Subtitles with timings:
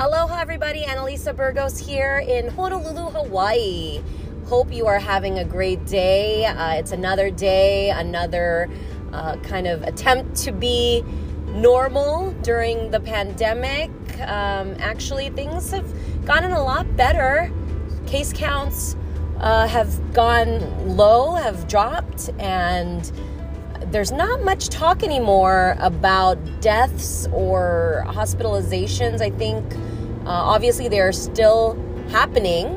[0.00, 0.84] Aloha, everybody.
[0.84, 4.02] Annalisa Burgos here in Honolulu, Hawaii.
[4.46, 6.46] Hope you are having a great day.
[6.46, 8.70] Uh, it's another day, another
[9.12, 11.02] uh, kind of attempt to be
[11.48, 13.90] normal during the pandemic.
[14.20, 17.52] Um, actually, things have gotten a lot better.
[18.06, 18.96] Case counts
[19.38, 23.12] uh, have gone low, have dropped, and
[23.92, 29.20] there's not much talk anymore about deaths or hospitalizations.
[29.20, 29.74] I think
[30.26, 31.78] uh, obviously they're still
[32.10, 32.76] happening,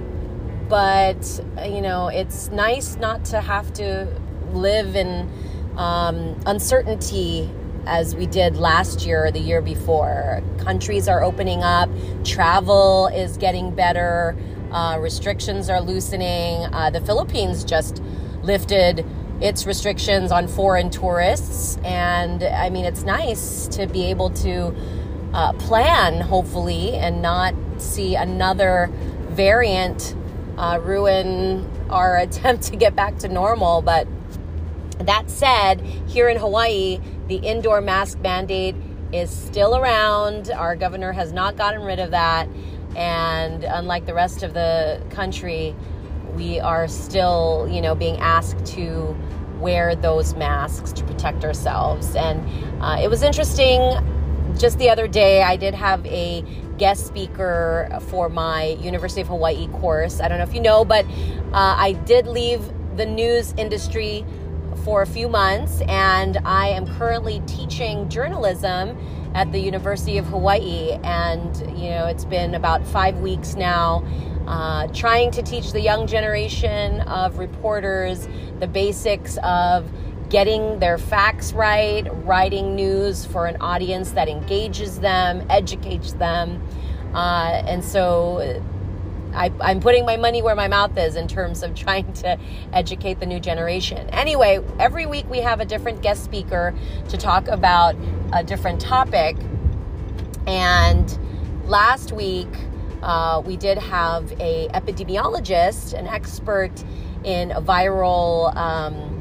[0.70, 4.08] but you know it's nice not to have to
[4.52, 5.30] live in
[5.78, 7.50] um, uncertainty
[7.86, 10.42] as we did last year or the year before.
[10.60, 11.90] Countries are opening up,
[12.24, 14.38] travel is getting better,
[14.72, 16.66] uh, restrictions are loosening.
[16.73, 18.02] Uh, the Philippines just
[18.42, 19.06] lifted
[19.42, 21.78] its restrictions on foreign tourists.
[21.84, 24.73] And I mean, it's nice to be able to
[25.34, 28.89] uh, plan, hopefully, and not see another
[29.30, 30.16] variant
[30.58, 33.81] uh, ruin our attempt to get back to normal.
[33.81, 34.08] But
[35.00, 38.76] that said, here in Hawaii, the indoor mask mandate
[39.11, 40.52] is still around.
[40.52, 42.48] Our governor has not gotten rid of that.
[42.95, 45.76] And unlike the rest of the country,
[46.36, 49.16] we are still, you know, being asked to
[49.59, 52.16] wear those masks to protect ourselves.
[52.16, 53.80] And uh, it was interesting.
[54.58, 56.44] Just the other day, I did have a
[56.78, 60.20] guest speaker for my University of Hawaii course.
[60.20, 62.62] I don't know if you know, but uh, I did leave
[62.95, 64.26] the news industry
[64.84, 68.98] for a few months, and I am currently teaching journalism
[69.34, 70.92] at the University of Hawaii.
[71.04, 74.06] And, you know, it's been about five weeks now
[74.48, 78.28] uh, trying to teach the young generation of reporters
[78.60, 79.90] the basics of
[80.34, 86.59] getting their facts right, writing news for an audience that engages them, educates them.
[87.14, 88.59] Uh, and so
[89.36, 92.39] I, am putting my money where my mouth is in terms of trying to
[92.73, 94.10] educate the new generation.
[94.10, 96.73] Anyway, every week we have a different guest speaker
[97.10, 97.95] to talk about
[98.33, 99.38] a different topic.
[100.48, 101.15] And
[101.65, 102.50] last week,
[103.04, 106.71] uh, we did have a epidemiologist, an expert
[107.23, 109.13] in a viral um,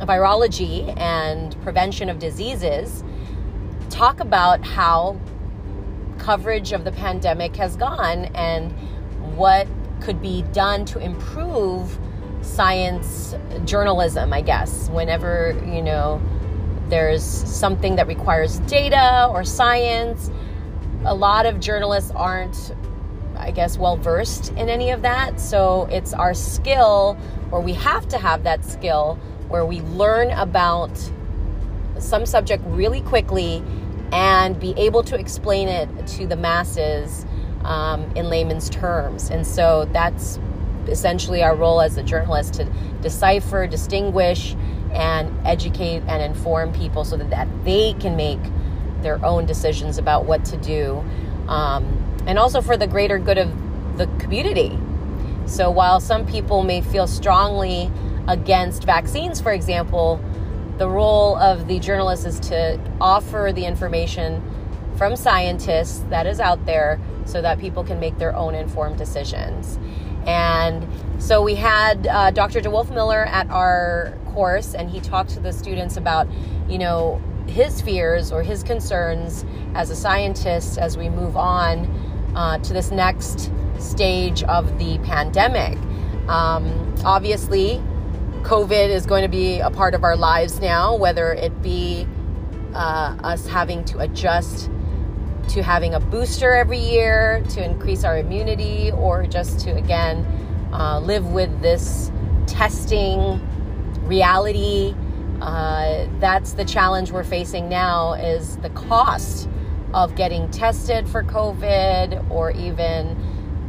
[0.00, 3.04] virology and prevention of diseases,
[3.90, 5.18] talk about how
[6.18, 8.72] coverage of the pandemic has gone and
[9.36, 9.66] what
[10.00, 11.98] could be done to improve
[12.42, 13.34] science
[13.64, 16.20] journalism, I guess, whenever, you know,
[16.88, 20.30] there's something that requires data or science.
[21.04, 22.74] A lot of journalists aren't
[23.36, 25.40] I guess, well versed in any of that.
[25.40, 27.16] So it's our skill,
[27.50, 29.18] or we have to have that skill,
[29.54, 30.90] where we learn about
[32.00, 33.62] some subject really quickly
[34.10, 37.24] and be able to explain it to the masses
[37.62, 39.30] um, in layman's terms.
[39.30, 40.40] And so that's
[40.88, 42.64] essentially our role as a journalist to
[43.00, 44.56] decipher, distinguish,
[44.92, 48.40] and educate and inform people so that, that they can make
[49.02, 50.96] their own decisions about what to do.
[51.46, 51.84] Um,
[52.26, 53.52] and also for the greater good of
[53.98, 54.76] the community.
[55.46, 57.88] So while some people may feel strongly
[58.28, 60.20] against vaccines, for example,
[60.78, 64.42] the role of the journalist is to offer the information
[64.96, 69.78] from scientists that is out there so that people can make their own informed decisions.
[70.26, 70.86] And
[71.18, 72.60] so we had uh, Dr.
[72.60, 76.26] DeWolfe Miller at our course, and he talked to the students about,
[76.68, 82.58] you know, his fears or his concerns as a scientist as we move on uh,
[82.58, 85.78] to this next stage of the pandemic.
[86.28, 87.82] Um, obviously,
[88.44, 92.06] COVID is going to be a part of our lives now, whether it be
[92.74, 94.70] uh, us having to adjust
[95.48, 100.26] to having a booster every year to increase our immunity, or just to again
[100.74, 102.12] uh, live with this
[102.46, 103.40] testing
[104.06, 104.94] reality.
[105.40, 109.48] Uh, that's the challenge we're facing now is the cost
[109.94, 113.16] of getting tested for COVID or even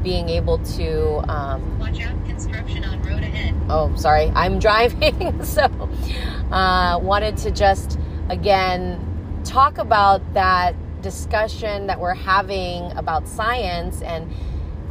[0.05, 1.17] being able to.
[1.29, 3.55] Um, Watch out, construction on road ahead.
[3.69, 5.43] Oh, sorry, I'm driving.
[5.43, 5.63] so,
[6.51, 7.99] uh, wanted to just
[8.29, 9.01] again
[9.43, 14.01] talk about that discussion that we're having about science.
[14.03, 14.31] And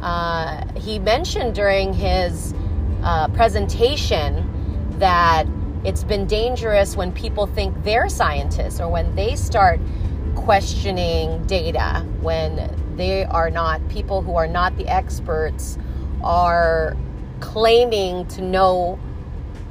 [0.01, 2.53] uh, he mentioned during his
[3.01, 5.47] uh, presentation that
[5.85, 9.79] it's been dangerous when people think they're scientists or when they start
[10.35, 15.77] questioning data when they are not people who are not the experts
[16.23, 16.95] are
[17.39, 18.99] claiming to know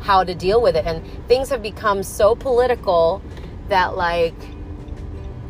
[0.00, 3.22] how to deal with it and things have become so political
[3.68, 4.34] that like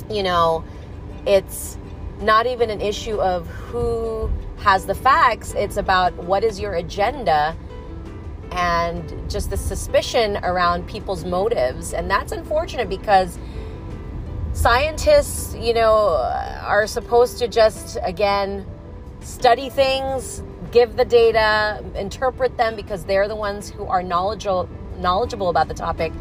[0.08, 0.64] you know
[1.26, 1.76] it's
[2.20, 7.56] not even an issue of who has the facts, it's about what is your agenda
[8.52, 11.93] and just the suspicion around people's motives.
[11.93, 13.38] And that's unfortunate because
[14.54, 16.16] scientists, you know,
[16.62, 18.64] are supposed to just, again,
[19.20, 20.42] study things,
[20.72, 25.74] give the data, interpret them because they're the ones who are knowledgeable knowledgeable about the
[25.74, 26.12] topic.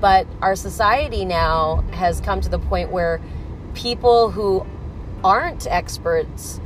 [0.00, 3.20] But our society now has come to the point where
[3.74, 4.66] people who
[5.24, 6.60] aren't experts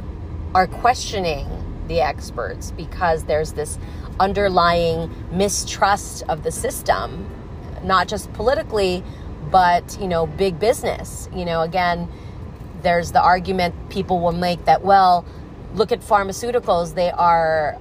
[0.54, 1.48] are questioning
[1.86, 3.78] the experts because there's this
[4.20, 7.28] underlying mistrust of the system,
[7.82, 9.02] not just politically,
[9.52, 11.28] but you know, big business.
[11.32, 12.08] You know, again,
[12.80, 15.24] there's the argument people will make that well,
[15.74, 17.78] look at pharmaceuticals; they are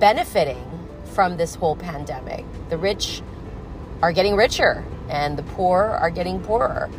[0.00, 0.64] benefiting
[1.12, 2.44] from this whole pandemic.
[2.70, 3.22] The rich
[4.02, 6.90] are getting richer, and the poor are getting poorer.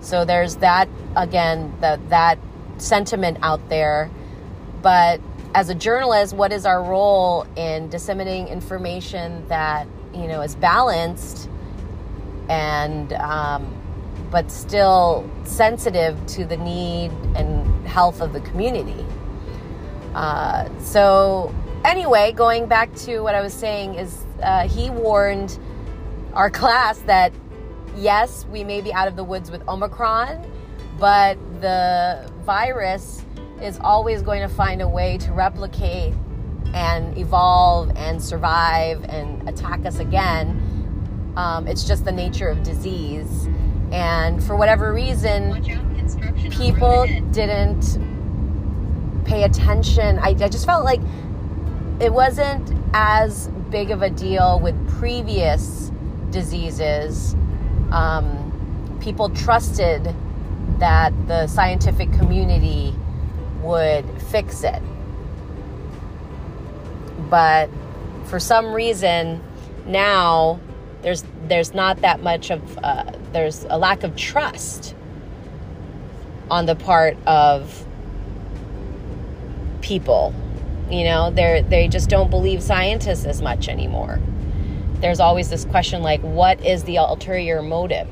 [0.00, 2.38] So there's that again, that that
[2.76, 4.10] sentiment out there.
[4.82, 5.20] But
[5.54, 11.48] as a journalist, what is our role in disseminating information that you know is balanced
[12.48, 13.80] and um,
[14.30, 19.04] but still sensitive to the need and health of the community?
[20.14, 21.54] Uh, so
[21.84, 25.58] anyway, going back to what I was saying is uh, he warned
[26.34, 27.32] our class that
[27.96, 30.50] yes, we may be out of the woods with Omicron,
[30.98, 33.24] but the virus
[33.62, 36.14] is always going to find a way to replicate
[36.74, 40.63] and evolve and survive and attack us again.
[41.36, 43.48] Um, it's just the nature of disease.
[43.92, 45.62] And for whatever reason,
[46.50, 47.98] people didn't
[49.24, 50.18] pay attention.
[50.18, 51.00] I, I just felt like
[52.00, 55.90] it wasn't as big of a deal with previous
[56.30, 57.34] diseases.
[57.90, 60.14] Um, people trusted
[60.78, 62.94] that the scientific community
[63.62, 64.82] would fix it.
[67.30, 67.70] But
[68.24, 69.42] for some reason,
[69.86, 70.60] now
[71.04, 74.96] there's there's not that much of uh, there's a lack of trust
[76.50, 77.86] on the part of
[79.82, 80.34] people.
[80.90, 84.18] You know, they they just don't believe scientists as much anymore.
[85.00, 88.08] There's always this question like, what is the ulterior motive?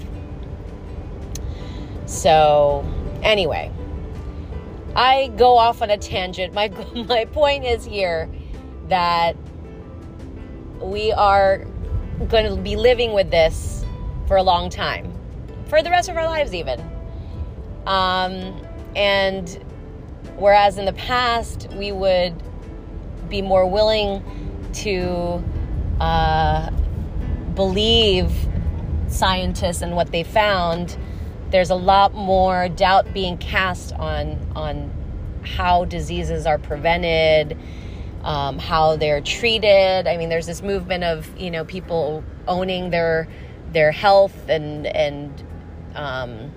[2.05, 2.85] So,
[3.23, 3.73] anyway,
[4.95, 6.53] I go off on a tangent.
[6.53, 8.29] My my point is here
[8.89, 9.35] that
[10.83, 11.67] we are
[12.29, 13.85] going to be living with this
[14.27, 15.13] for a long time,
[15.67, 16.81] for the rest of our lives, even.
[17.87, 18.65] Um,
[18.95, 19.49] and
[20.37, 22.35] whereas in the past we would
[23.29, 24.23] be more willing
[24.75, 25.43] to
[26.01, 26.71] uh,
[27.55, 28.33] believe
[29.09, 30.97] scientists and what they found
[31.53, 34.91] there's a lot more doubt being cast on on
[35.45, 37.59] how diseases are prevented,
[38.25, 40.07] um, how they're treated.
[40.07, 43.29] I mean, there's this movement of you know people owning their
[43.73, 45.43] their health and and
[45.95, 46.51] um,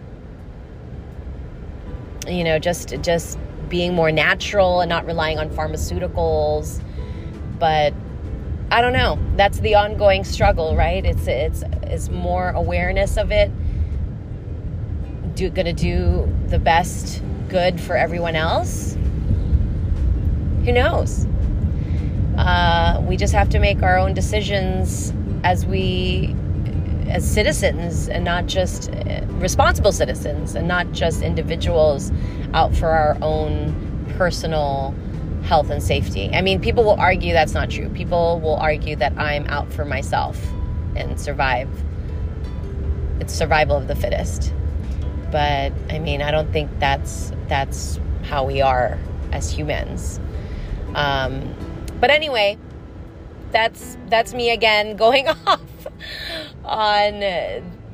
[2.28, 3.38] you know just just
[3.70, 6.82] being more natural and not relying on pharmaceuticals.
[7.60, 7.94] But
[8.72, 9.18] I don't know.
[9.36, 11.06] That's the ongoing struggle, right?
[11.06, 13.52] It's it's it's more awareness of it
[15.36, 18.94] do going to do the best good for everyone else?
[20.64, 21.28] Who knows?
[22.38, 25.14] Uh, we just have to make our own decisions
[25.44, 26.36] as we
[27.08, 32.12] as citizens and not just uh, responsible citizens and not just individuals
[32.54, 34.94] out for our own personal
[35.44, 36.30] health and safety.
[36.34, 37.90] I mean, people will argue that's not true.
[37.90, 40.42] People will argue that I'm out for myself
[40.96, 41.70] and survive.
[43.20, 44.52] It's survival of the fittest
[45.36, 48.98] but I mean, I don't think that's that's how we are
[49.34, 50.18] as humans.
[50.94, 51.54] Um,
[52.00, 52.58] but anyway,
[53.52, 55.62] that's that's me again going off
[56.64, 57.22] on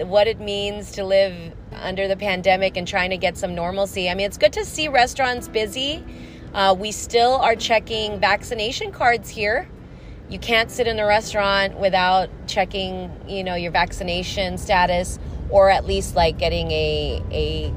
[0.08, 4.10] what it means to live under the pandemic and trying to get some normalcy.
[4.10, 6.03] I mean, it's good to see restaurants busy.
[6.53, 9.70] Uh, we still are checking vaccination cards here.
[10.29, 15.86] You can't sit in a restaurant without checking, you know, your vaccination status or at
[15.86, 17.74] least like getting a a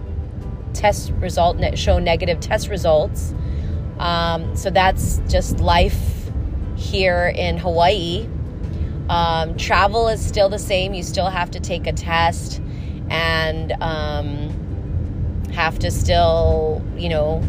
[0.73, 3.35] test result show negative test results.
[3.99, 6.14] Um, so that's just life
[6.77, 8.29] here in Hawaii.
[9.09, 10.95] Um, travel is still the same.
[10.95, 12.61] You still have to take a test
[13.11, 17.43] and um, have to still, you know,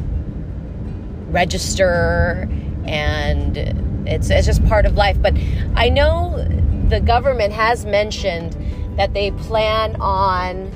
[1.30, 2.50] register,
[2.86, 3.58] and
[4.08, 5.22] it's it's just part of life.
[5.22, 5.34] But
[5.76, 6.38] I know
[6.90, 8.56] the government has mentioned
[8.98, 10.72] that they plan on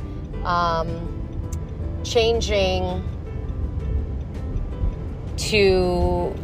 [0.46, 3.03] um, changing
[5.38, 6.36] to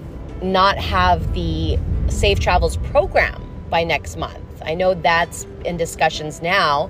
[0.42, 4.44] not have the Safe Travels program by next month.
[4.64, 6.90] I know that's in discussions now.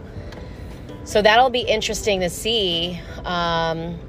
[1.04, 3.00] So that'll be interesting to see.
[3.24, 4.00] Um,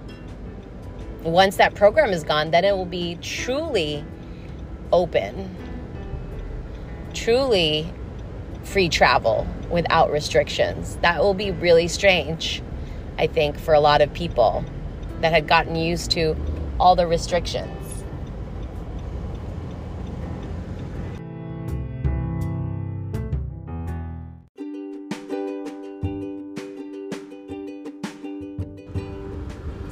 [1.22, 4.04] once that program is gone, then it will be truly
[4.92, 5.54] open,
[7.12, 7.92] truly
[8.62, 10.96] free travel without restrictions.
[11.02, 12.62] That will be really strange,
[13.18, 14.64] I think, for a lot of people
[15.20, 16.36] that had gotten used to
[16.78, 17.75] all the restrictions.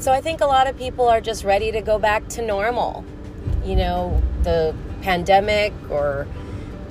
[0.04, 3.06] So I think a lot of people are just ready to go back to normal.
[3.64, 6.26] You know, the pandemic or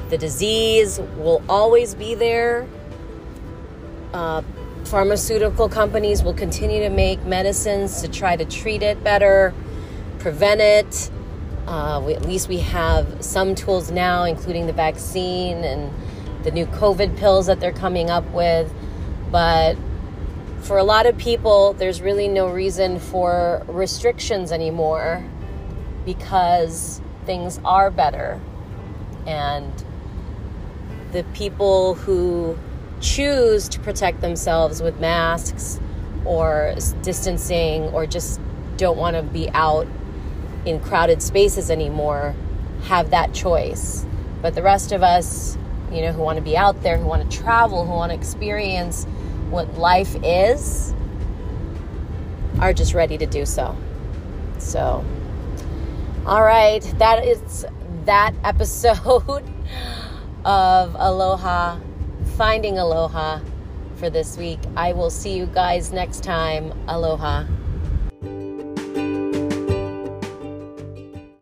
[0.09, 2.67] the disease will always be there.
[4.15, 4.41] Uh,
[4.85, 9.53] pharmaceutical companies will continue to make medicines to try to treat it better,
[10.17, 11.11] prevent it.
[11.67, 15.93] Uh, we, at least we have some tools now, including the vaccine and
[16.43, 18.73] the new COVID pills that they're coming up with.
[19.29, 19.77] But
[20.63, 25.23] for a lot of people, there's really no reason for restrictions anymore
[26.05, 28.39] because things are better.
[29.27, 29.71] And
[31.11, 32.57] the people who
[33.01, 35.81] choose to protect themselves with masks
[36.23, 38.39] or distancing or just
[38.77, 39.85] don't want to be out
[40.65, 42.33] in crowded spaces anymore
[42.83, 44.05] have that choice.
[44.41, 45.57] But the rest of us,
[45.91, 48.17] you know, who want to be out there, who want to travel, who want to
[48.17, 49.05] experience
[49.53, 50.95] what life is,
[52.59, 53.77] are just ready to do so.
[54.57, 55.05] So,
[56.25, 57.65] all right, that is
[58.05, 59.43] that episode
[60.43, 61.79] of Aloha,
[62.35, 63.41] Finding Aloha
[63.95, 64.59] for this week.
[64.75, 66.73] I will see you guys next time.
[66.87, 67.45] Aloha.